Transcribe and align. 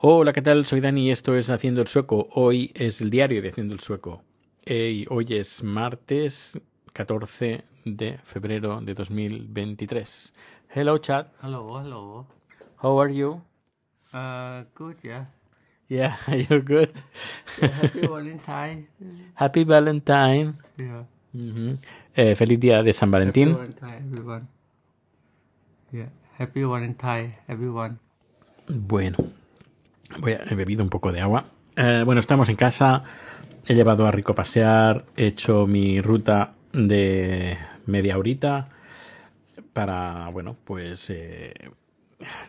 Hola, 0.00 0.32
¿qué 0.32 0.42
tal? 0.42 0.64
Soy 0.64 0.80
Dani 0.80 1.08
y 1.08 1.10
esto 1.10 1.34
es 1.36 1.50
Haciendo 1.50 1.82
el 1.82 1.88
Sueco. 1.88 2.28
Hoy 2.34 2.70
es 2.76 3.00
el 3.00 3.10
diario 3.10 3.42
de 3.42 3.48
Haciendo 3.48 3.74
el 3.74 3.80
Sueco. 3.80 4.22
Eh, 4.64 5.04
hoy 5.10 5.26
es 5.30 5.64
martes 5.64 6.56
14 6.92 7.64
de 7.84 8.18
febrero 8.22 8.80
de 8.80 8.94
2023. 8.94 10.34
Hello, 10.72 10.98
chat. 10.98 11.32
Hello, 11.42 11.80
hello. 11.80 12.26
How 12.80 13.02
are 13.02 13.12
you? 13.12 13.42
Uh, 14.12 14.62
good, 14.76 14.98
yeah. 15.02 15.26
Yeah, 15.88 16.16
you're 16.48 16.62
good. 16.62 16.90
yeah 17.60 17.68
happy 17.68 18.06
Valentine. 18.06 18.88
Happy 19.34 19.64
Valentine. 19.64 20.54
Yeah. 20.76 21.06
Ujú. 21.34 21.76
Eh, 22.14 22.36
feliz 22.36 22.60
día 22.60 22.84
de 22.84 22.92
San 22.92 23.10
Valentín. 23.10 23.48
Happy 23.48 23.58
Valentine, 23.58 24.08
everyone. 24.12 24.46
Yeah. 25.90 26.10
Happy 26.38 26.62
Valentine, 26.62 27.34
everyone. 27.48 27.98
Bueno, 28.68 29.16
voy 30.18 30.32
a, 30.32 30.44
he 30.48 30.54
bebido 30.54 30.82
un 30.82 30.90
poco 30.90 31.12
de 31.12 31.20
agua. 31.20 31.46
Eh, 31.76 32.02
bueno, 32.04 32.20
estamos 32.20 32.48
en 32.48 32.56
casa. 32.56 33.02
He 33.66 33.74
llevado 33.74 34.06
a 34.06 34.10
Rico 34.10 34.32
a 34.32 34.34
pasear. 34.34 35.04
He 35.16 35.26
hecho 35.26 35.66
mi 35.66 36.00
ruta 36.00 36.54
de 36.72 37.58
media 37.86 38.18
horita 38.18 38.68
para, 39.72 40.28
bueno, 40.30 40.56
pues 40.64 41.10
eh, 41.10 41.54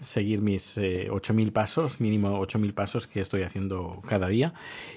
seguir 0.02 0.42
mis 0.42 0.78
eh, 0.78 1.10
8.000 1.10 1.52
pasos, 1.52 2.02
mínimo 2.02 2.40
8.000 2.40 2.74
pasos 2.74 3.08
que 3.08 3.22
estoy 3.22 3.44
haciendo 3.44 3.92
cada 4.08 4.28
día. 4.28 4.54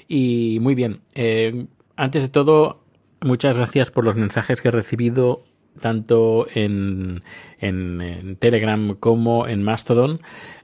Y 0.08 0.58
muy 0.60 0.74
bien. 0.74 1.00
Eh, 1.14 1.66
antes 1.96 2.22
de 2.22 2.28
todo, 2.28 2.84
muchas 3.20 3.56
gracias 3.56 3.90
por 3.90 4.04
los 4.04 4.16
mensajes 4.16 4.60
que 4.60 4.68
he 4.68 4.72
recibido 4.72 5.44
tanto 5.80 6.46
en, 6.54 7.22
en, 7.58 8.36
Telegram 8.38 8.94
como 8.98 9.46
en 9.46 9.62
Mastodon 9.62 10.20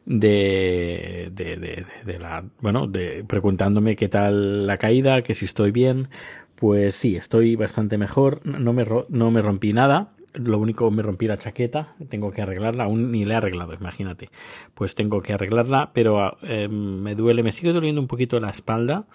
de, 0.07 1.31
de, 1.33 2.19
la 2.19 2.45
bueno 2.61 2.87
de 2.87 3.25
preguntándome 3.25 3.97
qué 3.97 4.09
tal 4.09 4.67
la 4.67 4.79
caída 4.79 5.23
que 5.23 5.35
si 5.35 5.45
estoy 5.45 5.71
bien. 5.71 6.09
Pues 6.55 6.97
sí 6.97 7.17
estoy 7.17 7.55
bastante 7.55 7.99
mejor. 7.99 8.45
No 8.45 8.73
me 8.73 8.85
no 9.09 9.31
me 9.31 9.43
rompí 9.43 9.73
nada. 9.73 10.15
Lo 10.35 10.59
único 10.59 10.91
me 10.91 11.03
rompí 11.03 11.27
la 11.27 11.39
chaqueta. 11.39 11.95
Tengo 12.09 12.33
que 12.33 12.43
arreglarla. 12.43 12.85
Aún 12.85 13.13
ni 13.13 13.25
la 13.25 13.35
he 13.35 13.37
arreglado 13.37 13.75
imagínate. 13.75 14.31
Pues 14.75 14.95
tengo 14.95 15.21
que 15.21 15.33
arreglarla 15.33 15.93
pero 15.95 16.37
eh, 16.43 16.69
me 16.69 17.15
duele 17.15 17.43
me 17.43 17.53
sigue 17.53 17.73
doliendo 17.73 18.01
un 18.01 18.09
poquito 18.09 18.41
la 18.41 18.51
espalda 18.51 19.07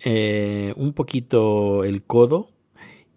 eh, 0.00 0.74
un 0.76 0.92
poquito 0.92 1.84
el 1.84 2.02
codo 2.02 2.50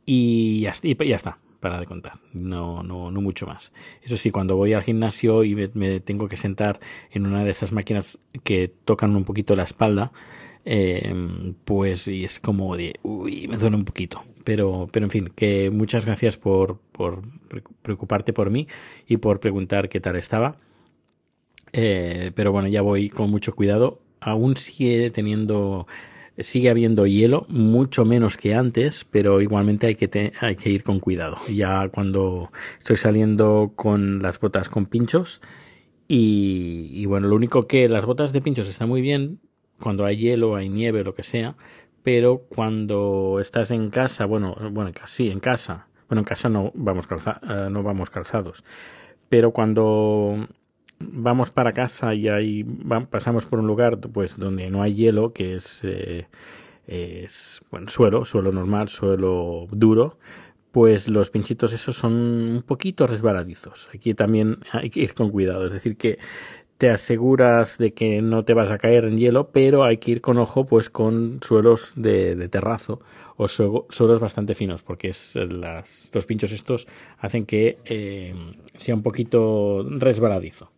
y 0.06 0.60
y 0.60 0.62
ya 0.62 1.16
está, 1.16 1.40
para 1.60 1.80
de 1.80 1.86
contar. 1.86 2.20
No, 2.34 2.84
no, 2.84 3.12
no 3.12 3.22
mucho 3.22 3.46
más. 3.48 3.74
Eso 4.02 4.18
sí, 4.18 4.32
cuando 4.32 4.56
voy 4.56 4.74
al 4.74 4.84
gimnasio 4.84 5.44
y 5.44 5.56
me, 5.56 6.00
tengo 6.00 6.28
que 6.28 6.38
sentar 6.38 6.80
en 7.12 7.26
una 7.26 7.44
de 7.44 7.52
esas 7.52 7.72
máquinas 7.72 8.20
que 8.44 8.72
tocan 8.86 9.16
un 9.16 9.24
poquito 9.26 9.56
la 9.56 9.64
espalda, 9.64 10.12
eh, 10.66 11.14
pues 11.66 12.08
y 12.08 12.24
es 12.26 12.40
como 12.40 12.76
de, 12.76 12.96
uy, 13.04 13.48
me 13.48 13.58
duele 13.58 13.76
un 13.76 13.86
poquito. 13.86 14.24
Pero, 14.44 14.90
pero 14.92 15.06
en 15.06 15.12
fin, 15.12 15.32
que 15.36 15.70
muchas 15.70 16.06
gracias 16.06 16.38
por, 16.38 16.80
por 16.92 17.22
pre- 17.50 17.64
preocuparte 17.82 18.34
por 18.34 18.50
mí 18.50 18.68
y 19.08 19.18
por 19.18 19.40
preguntar 19.40 19.90
qué 19.90 20.00
tal 20.00 20.16
estaba. 20.16 20.58
Eh, 21.74 22.32
pero 22.36 22.52
bueno, 22.52 22.68
ya 22.68 22.82
voy 22.82 23.10
con 23.10 23.30
mucho 23.30 23.54
cuidado. 23.56 24.00
Aún 24.22 24.58
sigue 24.58 25.12
teniendo, 25.12 25.88
sigue 26.42 26.70
habiendo 26.70 27.06
hielo, 27.06 27.46
mucho 27.50 28.06
menos 28.06 28.38
que 28.38 28.54
antes, 28.56 29.06
pero 29.10 29.42
igualmente 29.42 29.88
hay 29.88 29.96
que, 29.96 30.34
hay 30.40 30.56
que 30.56 30.70
ir 30.70 30.84
con 30.84 31.00
cuidado. 31.00 31.38
Ya 31.54 31.90
cuando 31.90 32.52
estoy 32.80 32.98
saliendo 32.98 33.74
con 33.76 34.22
las 34.22 34.40
botas 34.40 34.70
con 34.70 34.86
pinchos 34.86 35.42
y, 36.08 36.90
y 36.94 37.06
bueno, 37.06 37.28
lo 37.28 37.36
único 37.36 37.68
que 37.68 37.88
las 37.90 38.06
botas 38.06 38.34
de 38.34 38.42
pinchos 38.42 38.68
están 38.68 38.90
muy 38.90 39.02
bien 39.02 39.40
cuando 39.80 40.06
hay 40.06 40.18
hielo, 40.18 40.56
hay 40.56 40.70
nieve, 40.70 41.04
lo 41.04 41.14
que 41.16 41.24
sea, 41.24 41.56
pero 42.04 42.46
cuando 42.50 43.40
estás 43.42 43.72
en 43.72 43.90
casa, 43.90 44.26
bueno, 44.26 44.56
bueno, 44.72 44.92
sí, 45.06 45.30
en 45.30 45.40
casa, 45.40 45.88
bueno, 46.08 46.22
en 46.22 46.26
casa 46.26 46.50
no 46.50 46.72
vamos, 46.74 47.08
calza- 47.08 47.40
eh, 47.44 47.70
no 47.70 47.84
vamos 47.84 48.10
calzados, 48.10 48.64
pero 49.30 49.52
cuando 49.52 50.48
vamos 51.00 51.50
para 51.52 51.74
casa 51.74 52.14
y 52.14 52.28
ahí 52.28 52.64
pasamos 53.10 53.46
por 53.46 53.60
un 53.60 53.68
lugar 53.68 54.00
pues 54.00 54.38
donde 54.38 54.70
no 54.70 54.82
hay 54.82 54.96
hielo 54.96 55.34
que 55.34 55.56
es 55.56 55.80
eh, 55.84 56.28
es 56.88 57.62
bueno 57.72 57.90
suelo 57.90 58.26
suelo 58.26 58.52
normal 58.52 58.90
suelo 58.90 59.68
duro 59.72 60.18
pues 60.72 61.08
los 61.08 61.30
pinchitos 61.30 61.74
esos 61.74 61.96
son 61.96 62.14
un 62.14 62.64
poquito 62.66 63.08
resbaladizos 63.08 63.90
aquí 63.94 64.14
también 64.14 64.60
hay 64.72 64.90
que 64.90 65.02
ir 65.02 65.14
con 65.14 65.30
cuidado 65.32 65.68
es 65.68 65.74
decir 65.74 65.96
que 65.98 66.20
te 66.78 66.90
aseguras 66.90 67.78
de 67.78 67.94
que 67.94 68.22
no 68.22 68.46
te 68.46 68.54
vas 68.54 68.72
a 68.72 68.78
caer 68.78 69.04
en 69.04 69.18
hielo, 69.18 69.50
pero 69.52 69.84
hay 69.84 69.98
que 69.98 70.12
ir 70.12 70.22
con 70.22 70.38
ojo 70.38 70.66
pues 70.66 70.90
con 70.90 71.40
suelos 71.44 71.92
de, 72.02 72.36
de 72.38 72.48
terrazo 72.48 73.02
o 73.36 73.50
suelo- 73.50 73.86
suelos 73.90 74.22
bastante 74.22 74.54
finos, 74.54 74.82
porque 74.82 75.10
es 75.10 75.36
las, 75.36 76.10
los 76.14 76.26
pinchos 76.26 76.54
estos 76.54 76.88
hacen 77.18 77.46
que 77.46 77.80
eh, 77.84 78.34
sea 78.78 78.96
un 78.96 79.04
poquito 79.04 79.86
resbaladizo. 79.90 80.72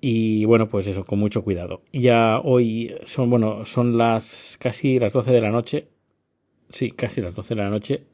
Y 0.00 0.44
bueno, 0.44 0.68
pues 0.68 0.86
eso, 0.86 1.04
con 1.04 1.18
mucho 1.18 1.42
cuidado. 1.42 1.82
Ya 1.92 2.38
hoy 2.40 2.94
son, 3.04 3.30
bueno, 3.30 3.64
son 3.64 3.98
las 3.98 4.58
casi 4.60 4.98
las 4.98 5.12
12 5.12 5.32
de 5.32 5.40
la 5.40 5.50
noche. 5.50 5.88
Sí, 6.70 6.90
casi 6.90 7.20
las 7.20 7.34
12 7.34 7.54
de 7.54 7.62
la 7.62 7.70
noche. 7.70 8.04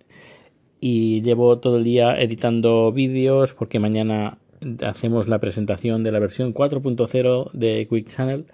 Y 0.81 1.23
llevo 1.23 1.59
todo 1.59 1.79
el 1.79 1.85
día 1.85 2.21
editando 2.21 2.93
vídeos 2.93 3.55
porque 3.55 3.79
mañana 3.79 4.39
hacemos 4.85 5.29
la 5.29 5.39
presentación 5.39 6.05
de 6.05 6.13
la 6.13 6.19
versión 6.19 6.55
4.0 6.55 7.51
de 7.53 7.87
Quick 7.89 8.09
Channel 8.09 8.47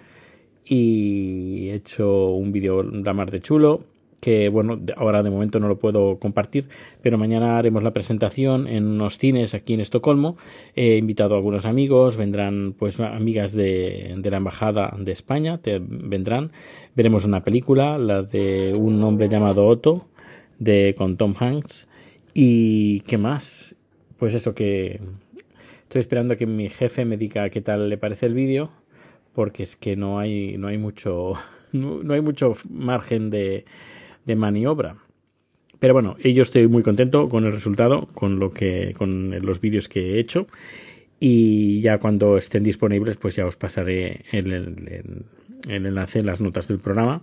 y 0.65 1.69
he 1.69 1.75
hecho 1.75 2.31
un 2.31 2.53
vídeo 2.53 2.83
la 2.83 3.13
mar 3.13 3.31
de 3.31 3.41
chulo 3.41 3.85
que 4.21 4.49
bueno, 4.49 4.81
ahora 4.97 5.23
de 5.23 5.31
momento 5.31 5.61
no 5.61 5.69
lo 5.69 5.79
puedo 5.79 6.19
compartir, 6.19 6.69
pero 7.03 7.19
mañana 7.19 7.59
haremos 7.59 7.85
la 7.85 7.93
presentación 7.93 8.67
en 8.67 8.87
unos 8.87 9.19
cines 9.19 9.55
aquí 9.55 9.75
en 9.75 9.81
Estocolmo. 9.81 10.37
He 10.75 10.97
invitado 10.97 11.35
a 11.35 11.37
algunos 11.39 11.67
amigos, 11.67 12.17
vendrán 12.17 12.75
pues 12.77 12.99
amigas 12.99 13.53
de, 13.53 14.15
de 14.19 14.31
la 14.31 14.39
embajada 14.39 14.93
de 14.99 15.13
España, 15.13 15.59
te, 15.59 15.81
vendrán. 15.81 16.51
Veremos 16.97 17.25
una 17.25 17.45
película, 17.45 17.99
la 17.99 18.23
de 18.23 18.75
un 18.75 19.03
hombre 19.05 19.29
llamado 19.29 19.67
Otto, 19.67 20.09
de 20.59 20.95
con 20.99 21.17
Tom 21.17 21.35
Hanks. 21.39 21.89
¿Y 22.35 23.01
qué 23.01 23.19
más? 23.19 23.77
Pues 24.19 24.35
eso 24.35 24.55
que 24.55 25.01
estoy 25.83 26.01
esperando 26.01 26.37
que 26.37 26.47
mi 26.47 26.69
jefe 26.69 27.05
me 27.05 27.17
diga 27.17 27.49
qué 27.51 27.61
tal 27.61 27.89
le 27.89 27.99
parece 27.99 28.27
el 28.27 28.35
vídeo, 28.35 28.71
porque 29.33 29.63
es 29.63 29.77
que 29.77 29.95
no 29.95 30.19
hay, 30.19 30.59
no 30.59 30.67
hay 30.67 30.77
mucho, 30.77 31.35
no, 31.73 32.03
no 32.03 32.15
hay 32.15 32.21
mucho 32.21 32.55
margen 32.69 33.31
de, 33.31 33.65
de 34.29 34.37
maniobra. 34.37 34.97
Pero 35.81 35.95
bueno, 35.95 36.17
yo 36.19 36.43
estoy 36.43 36.69
muy 36.69 36.83
contento 36.83 37.29
con 37.29 37.45
el 37.45 37.53
resultado, 37.53 38.07
con 38.15 38.39
lo 38.39 38.53
que, 38.53 38.95
con 38.97 39.31
los 39.45 39.61
vídeos 39.61 39.89
que 39.89 40.01
he 40.15 40.19
hecho. 40.21 40.47
Y 41.19 41.81
ya 41.81 41.99
cuando 41.99 42.37
estén 42.37 42.63
disponibles, 42.63 43.17
pues 43.17 43.35
ya 43.37 43.47
os 43.47 43.57
pasaré 43.57 44.25
el, 44.31 44.53
el- 44.53 45.25
el 45.69 45.87
enlace 45.87 46.21
en 46.21 46.27
las 46.27 46.41
notas 46.41 46.69
del 46.69 46.79
programa. 46.79 47.23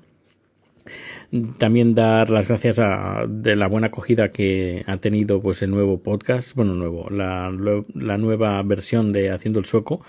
También 1.57 1.95
dar 1.95 2.29
las 2.29 2.47
gracias 2.47 2.79
a 2.79 3.25
de 3.27 3.55
la 3.55 3.67
buena 3.67 3.87
acogida 3.87 4.29
que 4.29 4.83
ha 4.87 4.97
tenido 4.97 5.41
pues 5.41 5.61
el 5.61 5.71
nuevo 5.71 6.01
podcast, 6.01 6.55
bueno, 6.55 6.75
nuevo, 6.75 7.09
la, 7.09 7.51
la 7.93 8.17
nueva 8.17 8.61
versión 8.63 9.11
de 9.11 9.31
Haciendo 9.31 9.59
el 9.59 9.65
Sueco. 9.65 10.01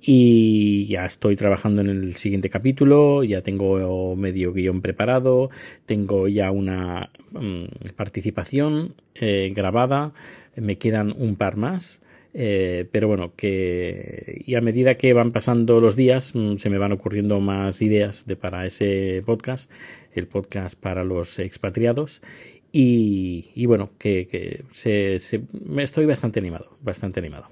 Y 0.00 0.86
ya 0.86 1.04
estoy 1.06 1.34
trabajando 1.34 1.80
en 1.80 1.88
el 1.88 2.14
siguiente 2.14 2.48
capítulo, 2.48 3.24
ya 3.24 3.42
tengo 3.42 4.14
medio 4.14 4.52
guion 4.52 4.80
preparado, 4.80 5.50
tengo 5.86 6.28
ya 6.28 6.52
una 6.52 7.10
mm, 7.32 7.64
participación 7.96 8.94
eh, 9.16 9.52
grabada, 9.54 10.12
me 10.54 10.78
quedan 10.78 11.14
un 11.16 11.34
par 11.34 11.56
más. 11.56 12.00
Eh, 12.34 12.86
pero 12.92 13.08
bueno, 13.08 13.32
que 13.36 14.42
y 14.46 14.54
a 14.54 14.60
medida 14.60 14.96
que 14.96 15.12
van 15.12 15.32
pasando 15.32 15.80
los 15.80 15.96
días 15.96 16.34
mm, 16.34 16.56
se 16.56 16.70
me 16.70 16.78
van 16.78 16.92
ocurriendo 16.92 17.40
más 17.40 17.80
ideas 17.82 18.26
de 18.26 18.36
para 18.36 18.66
ese 18.66 19.22
podcast, 19.24 19.70
el 20.12 20.26
podcast 20.26 20.78
para 20.78 21.04
los 21.04 21.38
expatriados. 21.38 22.22
Y, 22.70 23.64
bueno, 23.64 23.88
que, 23.98 24.26
que 24.30 24.62
se, 24.72 25.18
se- 25.20 25.40
me 25.66 25.82
estoy 25.82 26.04
bastante 26.04 26.38
animado, 26.38 26.76
bastante 26.82 27.18
animado. 27.18 27.48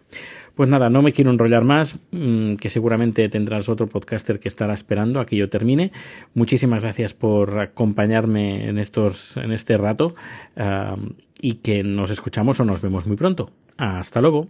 Pues 0.55 0.69
nada, 0.69 0.91
no 0.91 1.00
me 1.00 1.12
quiero 1.12 1.31
enrollar 1.31 1.65
más, 1.65 1.99
mm, 2.12 2.56
que 2.56 2.69
seguramente 2.69 3.27
tendrás 3.31 3.71
otro 3.71 3.87
podcaster 3.89 4.39
que 4.39 4.49
estará 4.49 4.75
esperando 4.75 5.19
a 5.19 5.25
que 5.27 5.37
yo 5.37 5.49
termine. 5.49 5.91
Muchísimas 6.35 6.83
gracias 6.83 7.15
por 7.15 7.59
acompañarme 7.59 8.69
en, 8.69 8.79
estos, 8.79 9.39
en 9.39 9.53
este 9.53 9.79
rato 9.79 10.15
ah, 10.56 10.97
y 11.41 11.55
que 11.56 11.83
nos 11.83 12.11
escuchamos 12.11 12.61
o 12.61 12.67
nos 12.67 12.83
vemos 12.83 13.06
muy 13.06 13.17
pronto. 13.17 13.50
Hasta 13.79 14.21
luego. 14.21 14.49